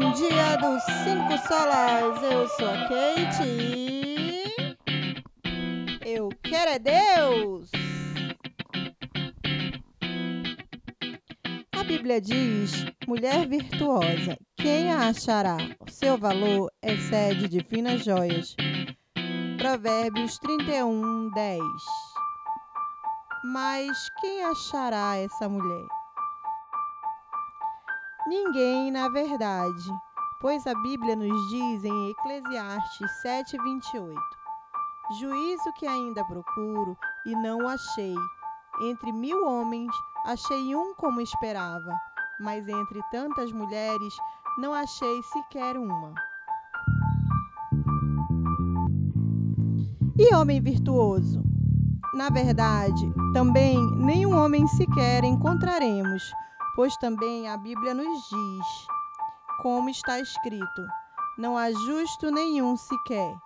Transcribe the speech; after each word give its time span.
Bom 0.00 0.12
dia 0.12 0.56
dos 0.58 0.80
cinco 1.02 1.36
solas, 1.48 2.22
eu 2.22 2.46
sou 2.50 2.68
a 2.68 2.86
Kate. 2.86 4.54
Eu 6.06 6.28
quero 6.40 6.70
é 6.70 6.78
Deus. 6.78 7.68
A 11.74 11.82
Bíblia 11.82 12.20
diz: 12.20 12.86
mulher 13.08 13.44
virtuosa, 13.48 14.38
quem 14.56 14.92
a 14.92 15.08
achará? 15.08 15.56
O 15.80 15.90
seu 15.90 16.16
valor 16.16 16.70
excede 16.80 17.48
de 17.48 17.64
finas 17.64 18.04
joias. 18.04 18.54
Provérbios 19.58 20.38
31, 20.38 21.32
10. 21.34 21.60
Mas 23.46 23.98
quem 24.20 24.44
achará 24.44 25.16
essa 25.16 25.48
mulher? 25.48 25.97
Ninguém, 28.28 28.90
na 28.90 29.08
verdade, 29.08 29.90
pois 30.38 30.66
a 30.66 30.74
Bíblia 30.82 31.16
nos 31.16 31.48
diz 31.48 31.82
em 31.82 32.10
Eclesiastes 32.10 33.10
7:28: 33.22 34.14
Juízo 35.18 35.72
que 35.78 35.86
ainda 35.86 36.22
procuro 36.26 36.94
e 37.24 37.34
não 37.34 37.60
o 37.60 37.68
achei. 37.68 38.14
Entre 38.82 39.12
mil 39.12 39.46
homens 39.46 39.90
achei 40.26 40.76
um 40.76 40.94
como 40.94 41.22
esperava, 41.22 41.98
mas 42.38 42.68
entre 42.68 43.02
tantas 43.10 43.50
mulheres 43.50 44.14
não 44.58 44.74
achei 44.74 45.22
sequer 45.22 45.78
uma. 45.78 46.12
E 50.18 50.34
homem 50.34 50.60
virtuoso? 50.60 51.42
Na 52.12 52.28
verdade, 52.28 53.10
também 53.32 53.78
nenhum 53.96 54.36
homem 54.36 54.66
sequer 54.66 55.24
encontraremos 55.24 56.30
pois 56.78 56.96
também 56.96 57.48
a 57.48 57.56
Bíblia 57.56 57.92
nos 57.92 58.28
diz, 58.28 58.86
como 59.62 59.90
está 59.90 60.20
escrito: 60.20 60.86
não 61.36 61.58
há 61.58 61.72
justo 61.72 62.30
nenhum 62.30 62.76
sequer. 62.76 63.36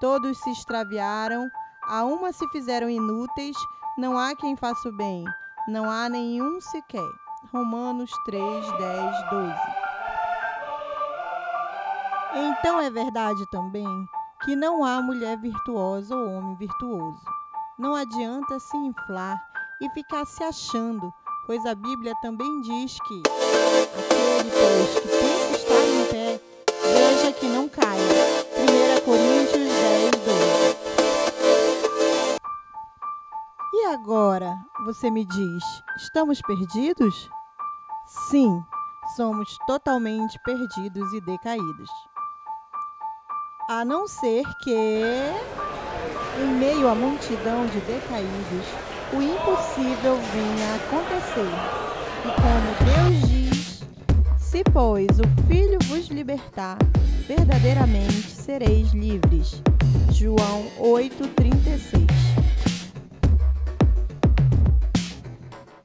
Todos 0.00 0.38
se 0.38 0.52
extraviaram, 0.52 1.50
a 1.88 2.04
uma 2.04 2.32
se 2.32 2.46
fizeram 2.50 2.88
inúteis, 2.88 3.56
não 3.98 4.16
há 4.16 4.36
quem 4.36 4.54
faça 4.54 4.88
o 4.88 4.96
bem, 4.96 5.24
não 5.66 5.90
há 5.90 6.08
nenhum 6.08 6.60
sequer. 6.60 7.10
Romanos 7.52 8.12
3, 8.24 8.44
10, 8.44 9.30
12. 9.30 9.54
Então 12.34 12.80
é 12.80 12.88
verdade 12.88 13.44
também 13.50 14.08
que 14.44 14.54
não 14.54 14.84
há 14.84 15.02
mulher 15.02 15.36
virtuosa 15.38 16.14
ou 16.14 16.30
homem 16.30 16.54
virtuoso. 16.54 17.24
Não 17.76 17.96
adianta 17.96 18.60
se 18.60 18.76
inflar 18.76 19.44
e 19.80 19.90
ficar 19.90 20.24
se 20.24 20.44
achando 20.44 21.12
pois 21.46 21.64
a 21.64 21.74
Bíblia 21.74 22.12
também 22.20 22.60
diz 22.60 22.98
que 23.06 23.22
aquele, 23.24 24.50
pois, 24.50 24.98
que 24.98 25.08
pensa 25.08 25.56
estar 25.56 25.86
em 25.86 26.04
pé, 26.10 26.40
veja 26.82 27.32
que 27.32 27.46
não 27.46 27.68
caia. 27.68 28.02
1 28.58 29.04
Coríntios 29.04 29.52
10, 29.52 30.10
12. 30.10 30.76
E 33.74 33.84
agora, 33.86 34.56
você 34.84 35.08
me 35.08 35.24
diz, 35.24 35.64
estamos 35.98 36.40
perdidos? 36.42 37.30
Sim, 38.28 38.60
somos 39.14 39.56
totalmente 39.68 40.38
perdidos 40.44 41.12
e 41.12 41.20
decaídos. 41.20 41.90
A 43.68 43.84
não 43.84 44.08
ser 44.08 44.44
que, 44.62 44.74
em 46.40 46.46
meio 46.58 46.88
à 46.88 46.94
multidão 46.94 47.66
de 47.66 47.78
decaídos, 47.80 48.95
o 49.12 49.22
impossível 49.22 50.16
venha 50.32 50.72
a 50.72 50.76
acontecer. 50.76 51.52
E 52.24 52.28
como 52.40 52.68
Deus 52.84 53.16
diz: 53.28 53.84
Se, 54.38 54.64
pois, 54.72 55.20
o 55.20 55.26
Filho 55.46 55.78
vos 55.84 56.08
libertar, 56.08 56.78
verdadeiramente 57.26 58.30
sereis 58.30 58.92
livres. 58.92 59.62
João 60.12 60.64
8,36 60.80 62.06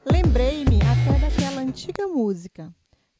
Lembrei-me 0.05 0.79
até 0.81 1.19
daquela 1.19 1.61
antiga 1.61 2.07
música. 2.07 2.73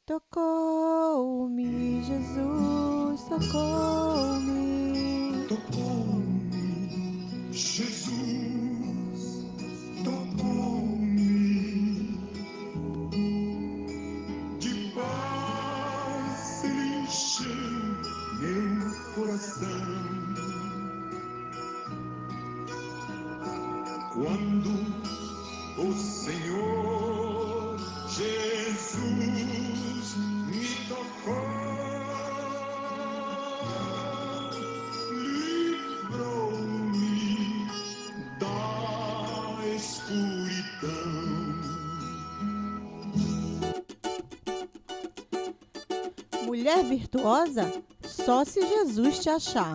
Tocou-me, 0.05 2.03
Jesus, 2.03 3.23
tocou-me. 3.23 5.47
Tocou-me, 5.47 7.51
Jesus. 7.51 8.60
Quando 24.13 24.69
o 25.77 25.93
Senhor 25.93 27.77
Jesus 28.09 30.15
me 30.47 30.67
tocou, 30.89 31.47
livrou-me 36.09 37.65
da 38.37 39.65
escuridão. 39.77 40.91
Mulher 46.43 46.83
virtuosa? 46.83 47.71
Só 48.05 48.43
se 48.43 48.59
Jesus 48.59 49.19
te 49.19 49.29
achar. 49.29 49.71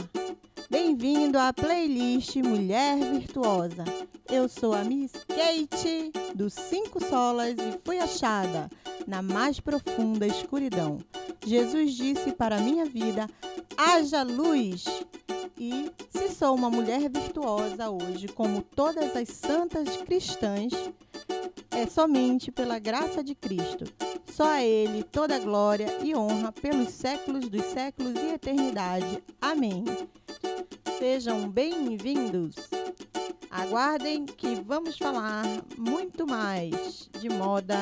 Bem-vindo 0.68 1.38
à 1.38 1.52
playlist 1.52 2.34
Mulher 2.36 2.98
Virtuosa. 2.98 3.84
Eu 4.28 4.48
sou 4.48 4.74
a 4.74 4.82
Miss 4.82 5.12
Kate, 5.12 6.10
dos 6.34 6.54
Cinco 6.54 7.02
Solas, 7.04 7.54
e 7.54 7.78
fui 7.84 8.00
achada 8.00 8.68
na 9.06 9.22
mais 9.22 9.60
profunda 9.60 10.26
escuridão. 10.26 10.98
Jesus 11.46 11.94
disse 11.94 12.32
para 12.32 12.58
minha 12.58 12.84
vida: 12.84 13.28
haja 13.76 14.24
luz. 14.24 14.84
E 15.56 15.90
se 16.10 16.30
sou 16.30 16.56
uma 16.56 16.68
mulher 16.68 17.08
virtuosa 17.08 17.88
hoje, 17.88 18.26
como 18.26 18.60
todas 18.60 19.14
as 19.14 19.28
santas 19.28 19.96
cristãs, 19.98 20.72
é 21.70 21.86
somente 21.86 22.50
pela 22.50 22.80
graça 22.80 23.22
de 23.22 23.36
Cristo. 23.36 23.84
Só 24.32 24.48
a 24.48 24.64
Ele 24.64 25.04
toda 25.04 25.38
glória 25.38 25.86
e 26.02 26.14
honra 26.14 26.50
pelos 26.50 26.88
séculos 26.88 27.48
dos 27.48 27.64
séculos 27.66 28.14
e 28.16 28.34
eternidade. 28.34 29.22
Amém. 29.40 29.84
Sejam 30.98 31.48
bem-vindos. 31.48 32.56
Aguardem 33.50 34.24
que 34.24 34.54
vamos 34.54 34.96
falar 34.96 35.44
muito 35.76 36.26
mais 36.26 37.10
de 37.20 37.28
moda, 37.28 37.76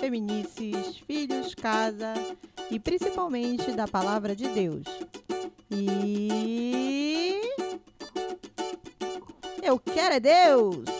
feminices, 0.00 0.98
filhos, 1.06 1.54
casa 1.54 2.12
e 2.70 2.78
principalmente 2.78 3.72
da 3.72 3.88
palavra 3.88 4.36
de 4.36 4.48
Deus. 4.48 4.84
E 5.70 7.40
eu 9.62 9.78
quero 9.78 10.14
é 10.14 10.20
Deus! 10.20 10.97